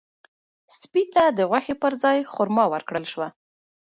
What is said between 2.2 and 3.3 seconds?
خورما ورکړل شوه.